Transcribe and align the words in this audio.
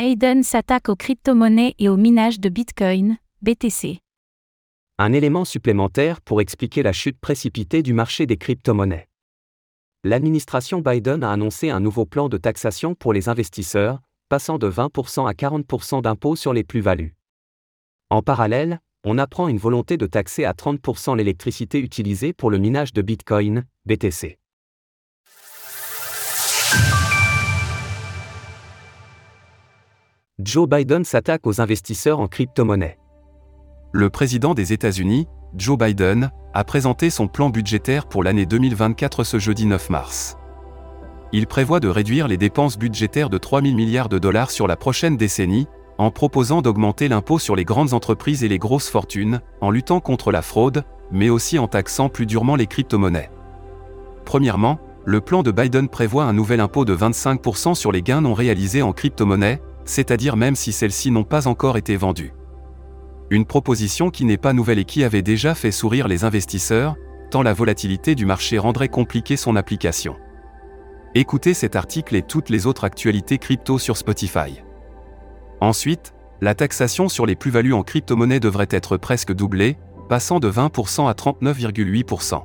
Biden 0.00 0.44
s'attaque 0.44 0.90
aux 0.90 0.94
crypto-monnaies 0.94 1.74
et 1.80 1.88
au 1.88 1.96
minage 1.96 2.38
de 2.38 2.48
Bitcoin, 2.48 3.16
BTC. 3.42 3.98
Un 4.96 5.12
élément 5.12 5.44
supplémentaire 5.44 6.20
pour 6.20 6.40
expliquer 6.40 6.84
la 6.84 6.92
chute 6.92 7.18
précipitée 7.18 7.82
du 7.82 7.92
marché 7.94 8.24
des 8.24 8.36
crypto-monnaies. 8.36 9.08
L'administration 10.04 10.82
Biden 10.82 11.24
a 11.24 11.32
annoncé 11.32 11.70
un 11.70 11.80
nouveau 11.80 12.06
plan 12.06 12.28
de 12.28 12.36
taxation 12.36 12.94
pour 12.94 13.12
les 13.12 13.28
investisseurs, 13.28 14.00
passant 14.28 14.58
de 14.58 14.70
20% 14.70 15.28
à 15.28 15.32
40% 15.32 16.02
d'impôts 16.02 16.36
sur 16.36 16.52
les 16.52 16.62
plus-values. 16.62 17.16
En 18.08 18.22
parallèle, 18.22 18.78
on 19.04 19.18
apprend 19.18 19.48
une 19.48 19.58
volonté 19.58 19.96
de 19.96 20.06
taxer 20.06 20.44
à 20.44 20.52
30% 20.52 21.16
l'électricité 21.16 21.80
utilisée 21.80 22.32
pour 22.32 22.52
le 22.52 22.58
minage 22.58 22.92
de 22.92 23.02
Bitcoin, 23.02 23.64
BTC. 23.84 24.38
Joe 30.48 30.66
Biden 30.66 31.04
s'attaque 31.04 31.46
aux 31.46 31.60
investisseurs 31.60 32.20
en 32.20 32.26
crypto-monnaie. 32.26 32.96
Le 33.92 34.08
président 34.08 34.54
des 34.54 34.72
États-Unis, 34.72 35.28
Joe 35.54 35.76
Biden, 35.76 36.30
a 36.54 36.64
présenté 36.64 37.10
son 37.10 37.28
plan 37.28 37.50
budgétaire 37.50 38.06
pour 38.06 38.24
l'année 38.24 38.46
2024 38.46 39.24
ce 39.24 39.38
jeudi 39.38 39.66
9 39.66 39.90
mars. 39.90 40.38
Il 41.32 41.46
prévoit 41.48 41.80
de 41.80 41.88
réduire 41.88 42.28
les 42.28 42.38
dépenses 42.38 42.78
budgétaires 42.78 43.28
de 43.28 43.36
3 43.36 43.60
000 43.60 43.74
milliards 43.74 44.08
de 44.08 44.18
dollars 44.18 44.50
sur 44.50 44.66
la 44.66 44.76
prochaine 44.76 45.18
décennie, 45.18 45.66
en 45.98 46.10
proposant 46.10 46.62
d'augmenter 46.62 47.08
l'impôt 47.08 47.38
sur 47.38 47.54
les 47.54 47.66
grandes 47.66 47.92
entreprises 47.92 48.42
et 48.42 48.48
les 48.48 48.58
grosses 48.58 48.88
fortunes, 48.88 49.42
en 49.60 49.70
luttant 49.70 50.00
contre 50.00 50.32
la 50.32 50.40
fraude, 50.40 50.82
mais 51.12 51.28
aussi 51.28 51.58
en 51.58 51.68
taxant 51.68 52.08
plus 52.08 52.24
durement 52.24 52.56
les 52.56 52.66
crypto-monnaies. 52.66 53.30
Premièrement, 54.24 54.78
le 55.04 55.20
plan 55.20 55.42
de 55.42 55.50
Biden 55.50 55.90
prévoit 55.90 56.24
un 56.24 56.32
nouvel 56.32 56.60
impôt 56.60 56.86
de 56.86 56.96
25% 56.96 57.74
sur 57.74 57.92
les 57.92 58.00
gains 58.00 58.22
non 58.22 58.32
réalisés 58.32 58.80
en 58.80 58.94
crypto-monnaie, 58.94 59.60
c'est-à-dire 59.88 60.36
même 60.36 60.54
si 60.54 60.70
celles-ci 60.70 61.10
n'ont 61.10 61.24
pas 61.24 61.48
encore 61.48 61.78
été 61.78 61.96
vendues. 61.96 62.34
Une 63.30 63.46
proposition 63.46 64.10
qui 64.10 64.26
n'est 64.26 64.36
pas 64.36 64.52
nouvelle 64.52 64.78
et 64.78 64.84
qui 64.84 65.02
avait 65.02 65.22
déjà 65.22 65.54
fait 65.54 65.70
sourire 65.72 66.08
les 66.08 66.24
investisseurs, 66.24 66.96
tant 67.30 67.42
la 67.42 67.54
volatilité 67.54 68.14
du 68.14 68.26
marché 68.26 68.58
rendrait 68.58 68.88
compliquée 68.88 69.36
son 69.36 69.56
application. 69.56 70.16
Écoutez 71.14 71.54
cet 71.54 71.74
article 71.74 72.16
et 72.16 72.22
toutes 72.22 72.50
les 72.50 72.66
autres 72.66 72.84
actualités 72.84 73.38
crypto 73.38 73.78
sur 73.78 73.96
Spotify. 73.96 74.62
Ensuite, 75.60 76.12
la 76.42 76.54
taxation 76.54 77.08
sur 77.08 77.24
les 77.24 77.34
plus-values 77.34 77.72
en 77.72 77.82
crypto-monnaie 77.82 78.40
devrait 78.40 78.68
être 78.70 78.98
presque 78.98 79.32
doublée, 79.32 79.78
passant 80.10 80.38
de 80.38 80.50
20% 80.50 81.08
à 81.08 81.12
39,8%. 81.12 82.44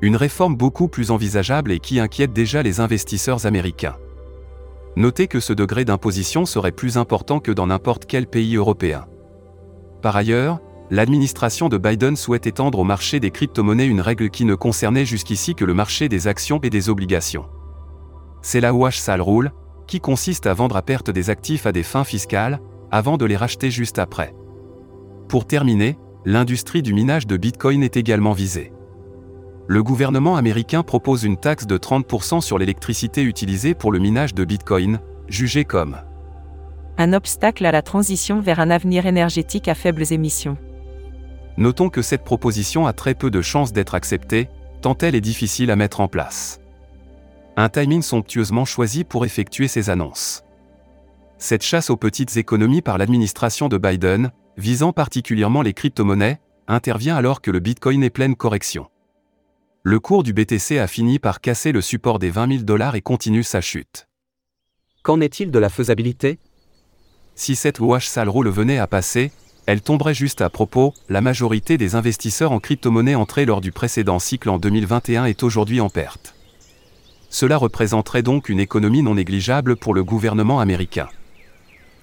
Une 0.00 0.16
réforme 0.16 0.56
beaucoup 0.56 0.88
plus 0.88 1.10
envisageable 1.10 1.72
et 1.72 1.78
qui 1.78 2.00
inquiète 2.00 2.32
déjà 2.32 2.62
les 2.62 2.80
investisseurs 2.80 3.44
américains. 3.44 3.96
Notez 4.98 5.28
que 5.28 5.38
ce 5.38 5.52
degré 5.52 5.84
d'imposition 5.84 6.44
serait 6.44 6.72
plus 6.72 6.96
important 6.96 7.38
que 7.38 7.52
dans 7.52 7.68
n'importe 7.68 8.04
quel 8.06 8.26
pays 8.26 8.56
européen. 8.56 9.06
Par 10.02 10.16
ailleurs, 10.16 10.58
l'administration 10.90 11.68
de 11.68 11.78
Biden 11.78 12.16
souhaite 12.16 12.48
étendre 12.48 12.80
au 12.80 12.84
marché 12.84 13.20
des 13.20 13.30
crypto-monnaies 13.30 13.86
une 13.86 14.00
règle 14.00 14.28
qui 14.28 14.44
ne 14.44 14.56
concernait 14.56 15.04
jusqu'ici 15.04 15.54
que 15.54 15.64
le 15.64 15.72
marché 15.72 16.08
des 16.08 16.26
actions 16.26 16.58
et 16.64 16.68
des 16.68 16.88
obligations. 16.88 17.46
C'est 18.42 18.60
la 18.60 18.74
wash 18.74 18.98
sale 18.98 19.22
rule, 19.22 19.52
qui 19.86 20.00
consiste 20.00 20.48
à 20.48 20.54
vendre 20.54 20.76
à 20.76 20.82
perte 20.82 21.10
des 21.10 21.30
actifs 21.30 21.66
à 21.66 21.70
des 21.70 21.84
fins 21.84 22.02
fiscales, 22.02 22.58
avant 22.90 23.18
de 23.18 23.24
les 23.24 23.36
racheter 23.36 23.70
juste 23.70 24.00
après. 24.00 24.34
Pour 25.28 25.46
terminer, 25.46 25.96
l'industrie 26.24 26.82
du 26.82 26.92
minage 26.92 27.28
de 27.28 27.36
Bitcoin 27.36 27.84
est 27.84 27.96
également 27.96 28.32
visée 28.32 28.72
le 29.68 29.82
gouvernement 29.82 30.36
américain 30.36 30.82
propose 30.82 31.24
une 31.24 31.36
taxe 31.36 31.66
de 31.66 31.76
30% 31.76 32.40
sur 32.40 32.56
l'électricité 32.56 33.22
utilisée 33.22 33.74
pour 33.74 33.92
le 33.92 33.98
minage 33.98 34.34
de 34.34 34.46
Bitcoin, 34.46 34.98
jugée 35.28 35.64
comme 35.64 35.98
un 37.00 37.12
obstacle 37.12 37.64
à 37.64 37.70
la 37.70 37.82
transition 37.82 38.40
vers 38.40 38.58
un 38.58 38.70
avenir 38.70 39.06
énergétique 39.06 39.68
à 39.68 39.76
faibles 39.76 40.12
émissions. 40.12 40.56
Notons 41.56 41.90
que 41.90 42.02
cette 42.02 42.24
proposition 42.24 42.88
a 42.88 42.92
très 42.92 43.14
peu 43.14 43.30
de 43.30 43.40
chances 43.40 43.72
d'être 43.72 43.94
acceptée, 43.94 44.48
tant 44.80 44.96
elle 44.98 45.14
est 45.14 45.20
difficile 45.20 45.70
à 45.70 45.76
mettre 45.76 46.00
en 46.00 46.08
place. 46.08 46.58
Un 47.56 47.68
timing 47.68 48.02
somptueusement 48.02 48.64
choisi 48.64 49.04
pour 49.04 49.24
effectuer 49.24 49.68
ces 49.68 49.90
annonces. 49.90 50.42
Cette 51.36 51.62
chasse 51.62 51.88
aux 51.88 51.96
petites 51.96 52.36
économies 52.36 52.82
par 52.82 52.98
l'administration 52.98 53.68
de 53.68 53.78
Biden, 53.78 54.32
visant 54.56 54.92
particulièrement 54.92 55.62
les 55.62 55.74
crypto-monnaies, 55.74 56.40
intervient 56.66 57.14
alors 57.14 57.40
que 57.42 57.52
le 57.52 57.60
Bitcoin 57.60 58.02
est 58.02 58.10
pleine 58.10 58.34
correction 58.34 58.88
le 59.88 60.00
cours 60.00 60.22
du 60.22 60.34
BTC 60.34 60.78
a 60.78 60.86
fini 60.86 61.18
par 61.18 61.40
casser 61.40 61.72
le 61.72 61.80
support 61.80 62.18
des 62.18 62.28
20 62.28 62.52
000 62.52 62.62
dollars 62.64 62.94
et 62.94 63.00
continue 63.00 63.42
sa 63.42 63.62
chute. 63.62 64.06
Qu'en 65.02 65.22
est-il 65.22 65.50
de 65.50 65.58
la 65.58 65.70
faisabilité? 65.70 66.38
Si 67.34 67.56
cette 67.56 67.80
wash 67.80 68.06
sale 68.06 68.28
le 68.28 68.50
venait 68.50 68.76
à 68.76 68.86
passer, 68.86 69.32
elle 69.64 69.80
tomberait 69.80 70.12
juste 70.12 70.42
à 70.42 70.50
propos, 70.50 70.92
la 71.08 71.22
majorité 71.22 71.78
des 71.78 71.94
investisseurs 71.94 72.52
en 72.52 72.60
crypto-monnaie 72.60 73.14
entrés 73.14 73.46
lors 73.46 73.62
du 73.62 73.72
précédent 73.72 74.18
cycle 74.18 74.50
en 74.50 74.58
2021 74.58 75.24
est 75.24 75.42
aujourd'hui 75.42 75.80
en 75.80 75.88
perte. 75.88 76.34
Cela 77.30 77.56
représenterait 77.56 78.22
donc 78.22 78.50
une 78.50 78.60
économie 78.60 79.02
non 79.02 79.14
négligeable 79.14 79.74
pour 79.74 79.94
le 79.94 80.04
gouvernement 80.04 80.60
américain. 80.60 81.08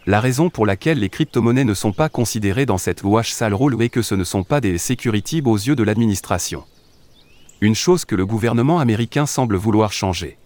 La 0.07 0.21
raison 0.21 0.49
pour 0.49 0.65
laquelle 0.65 0.97
les 0.97 1.09
crypto-monnaies 1.09 1.65
ne 1.65 1.75
sont 1.75 1.93
pas 1.93 2.09
considérées 2.09 2.65
dans 2.65 2.79
cette 2.79 3.03
wash 3.03 3.31
sale 3.31 3.53
rule 3.53 3.79
est 3.79 3.89
que 3.89 4.01
ce 4.01 4.15
ne 4.15 4.23
sont 4.23 4.43
pas 4.43 4.59
des 4.59 4.79
securities 4.79 5.43
aux 5.45 5.55
yeux 5.55 5.75
de 5.75 5.83
l'administration 5.83 6.63
une 7.61 7.75
chose 7.75 8.05
que 8.05 8.15
le 8.15 8.25
gouvernement 8.25 8.79
américain 8.79 9.25
semble 9.25 9.55
vouloir 9.55 9.91
changer. 9.91 10.37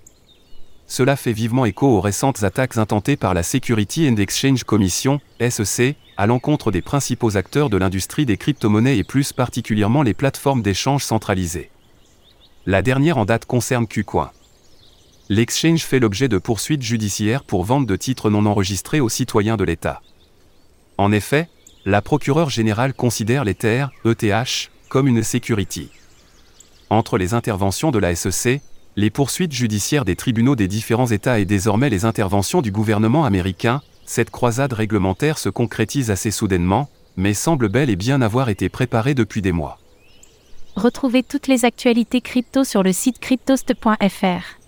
Cela 0.87 1.15
fait 1.15 1.33
vivement 1.33 1.65
écho 1.65 1.87
aux 1.87 2.01
récentes 2.01 2.43
attaques 2.43 2.77
intentées 2.77 3.15
par 3.15 3.33
la 3.33 3.43
Security 3.43 4.09
and 4.09 4.15
Exchange 4.17 4.63
Commission, 4.63 5.19
SEC, 5.39 5.95
à 6.17 6.25
l'encontre 6.25 6.71
des 6.71 6.81
principaux 6.81 7.37
acteurs 7.37 7.69
de 7.69 7.77
l'industrie 7.77 8.25
des 8.25 8.37
crypto-monnaies 8.37 8.97
et 8.97 9.03
plus 9.03 9.31
particulièrement 9.31 10.01
les 10.01 10.15
plateformes 10.15 10.63
d'échange 10.63 11.03
centralisées. 11.03 11.69
La 12.65 12.81
dernière 12.81 13.17
en 13.17 13.25
date 13.25 13.45
concerne 13.45 13.87
KuCoin. 13.87 14.31
L'exchange 15.29 15.83
fait 15.83 15.99
l'objet 15.99 16.27
de 16.27 16.39
poursuites 16.39 16.81
judiciaires 16.81 17.43
pour 17.43 17.63
vente 17.63 17.85
de 17.85 17.95
titres 17.95 18.31
non 18.31 18.47
enregistrés 18.47 18.99
aux 18.99 19.09
citoyens 19.09 19.57
de 19.57 19.63
l'État. 19.63 20.01
En 20.97 21.11
effet, 21.11 21.49
la 21.85 22.01
procureure 22.01 22.49
générale 22.49 22.95
considère 22.95 23.45
l'Ether, 23.45 23.85
ETH, 24.05 24.71
comme 24.89 25.07
une 25.07 25.23
security. 25.23 25.91
Entre 26.89 27.17
les 27.17 27.33
interventions 27.33 27.91
de 27.91 27.99
la 27.99 28.15
SEC, 28.15 28.61
les 28.95 29.09
poursuites 29.11 29.53
judiciaires 29.53 30.05
des 30.05 30.15
tribunaux 30.15 30.55
des 30.55 30.67
différents 30.67 31.07
États 31.07 31.39
et 31.39 31.45
désormais 31.45 31.89
les 31.89 32.05
interventions 32.05 32.61
du 32.61 32.71
gouvernement 32.71 33.25
américain, 33.25 33.81
cette 34.05 34.31
croisade 34.31 34.73
réglementaire 34.73 35.37
se 35.37 35.49
concrétise 35.49 36.09
assez 36.09 36.31
soudainement, 36.31 36.89
mais 37.15 37.35
semble 37.35 37.69
bel 37.69 37.91
et 37.91 37.95
bien 37.95 38.21
avoir 38.21 38.49
été 38.49 38.69
préparée 38.69 39.13
depuis 39.13 39.43
des 39.43 39.51
mois. 39.51 39.77
Retrouvez 40.75 41.21
toutes 41.21 41.47
les 41.47 41.63
actualités 41.63 42.21
crypto 42.21 42.63
sur 42.63 42.81
le 42.81 42.91
site 42.91 43.19
cryptost.fr. 43.19 44.59